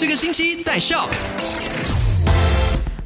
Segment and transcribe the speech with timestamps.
[0.00, 1.08] 这个星期在 Shock。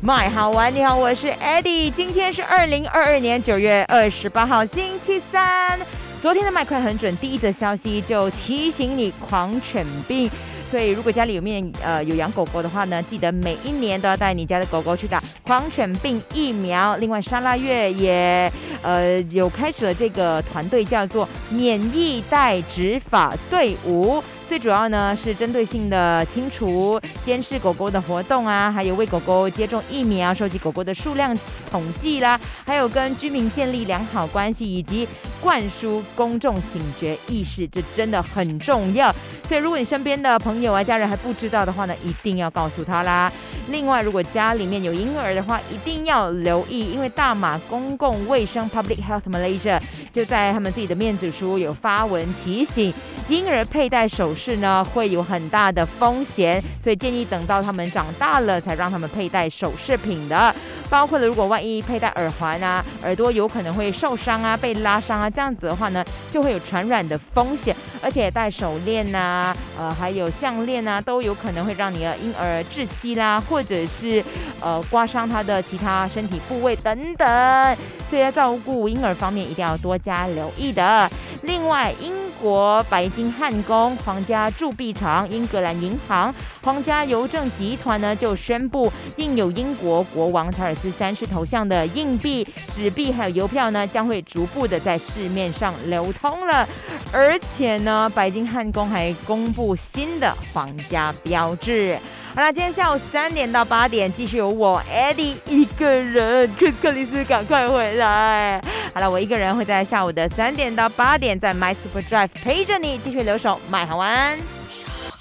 [0.03, 5.81] 麦好玩，你好，我是 Eddie，今天是二零二二年九月二十八号，星期三。
[6.21, 10.31] 昨天的麦快很准，第一则消息就提醒你狂犬病，
[10.73, 16.97] 所以如果家里有面呃有养狗狗的话呢，记得每一年都要带你家的狗狗去打狂犬病疫苗。
[16.97, 18.51] 另外，沙拉月也
[18.81, 24.25] 呃有开始了这个团队叫做免疫带执法队伍。
[24.49, 31.35] 最主要呢是针对性的清除、监视狗狗的活动啊，还有为狗狗接种疫苗、收集狗狗的数量
[31.71, 35.09] 统计啦，还有跟居民建立良好关系，以及
[35.41, 39.15] 灌输公众醒觉意识，这真的很重要。
[39.53, 43.31] 所以如果你身边的朋友啊、家人还不知道的话呢，一定要告诉他啦。
[43.69, 49.79] 另外，如果家里面有婴儿的话，一定要留意，因为大马公共卫生 （Public Health Malaysia）
[50.11, 52.95] 就在他们自己的面子书有发文提醒，
[53.29, 60.55] 婴儿佩戴首饰呢会有很大的风险，所以建议等到他们长大了才让他们佩戴首饰品的。
[60.93, 67.75] 包括了如果万一佩戴耳环啊，耳朵有可能会受伤啊、被拉伤啊，这样子的话呢，就会有传染的风险。
[68.03, 74.23] 而且戴手链呐，呃，还有项链呐，都有可能会让你的婴儿窒息啦，或者是
[74.61, 77.77] 呃刮伤他的其他身体部位等等。
[78.11, 81.11] 所以在照顾婴儿方面一定要多加留意的。
[81.43, 96.67] 另外，英国白金汉宫、皇家铸币厂、英格兰银行、皇家邮政集团呢，就宣布印有英国国王查尔斯三世头像的硬币、纸币还有邮票呢，将会逐步的在市面上流通了。
[97.13, 101.99] 而且呢，白金汉宫还公布新的皇家标志。
[102.35, 108.59] 好了，今天下午三点到八点，继续有我 Eddie 一个人，克克里斯赶快回来。
[108.95, 114.39] 好了，我一个人会在下午的三点到八点，在 My Super Drive 陪着你，继续留守麦好玩。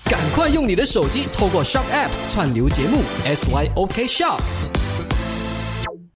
[0.06, 4.40] 赶快用你的手机透过 Shop App 串流节目 SYOK Shop。